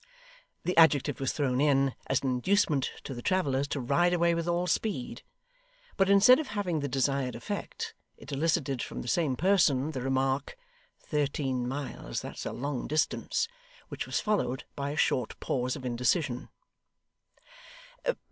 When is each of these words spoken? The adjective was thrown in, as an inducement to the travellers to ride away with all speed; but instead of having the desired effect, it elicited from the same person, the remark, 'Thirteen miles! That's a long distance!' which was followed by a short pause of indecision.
The 0.63 0.75
adjective 0.77 1.19
was 1.19 1.31
thrown 1.31 1.61
in, 1.61 1.93
as 2.07 2.23
an 2.23 2.31
inducement 2.31 2.89
to 3.03 3.13
the 3.13 3.21
travellers 3.21 3.67
to 3.67 3.79
ride 3.79 4.13
away 4.13 4.33
with 4.33 4.47
all 4.47 4.65
speed; 4.65 5.21
but 5.95 6.09
instead 6.09 6.39
of 6.39 6.47
having 6.47 6.79
the 6.79 6.87
desired 6.87 7.35
effect, 7.35 7.93
it 8.17 8.31
elicited 8.31 8.81
from 8.81 9.03
the 9.03 9.07
same 9.07 9.35
person, 9.35 9.91
the 9.91 10.01
remark, 10.01 10.57
'Thirteen 10.97 11.67
miles! 11.67 12.19
That's 12.21 12.47
a 12.47 12.51
long 12.51 12.87
distance!' 12.87 13.47
which 13.89 14.07
was 14.07 14.19
followed 14.19 14.63
by 14.75 14.89
a 14.89 14.97
short 14.97 15.39
pause 15.39 15.75
of 15.75 15.85
indecision. 15.85 16.49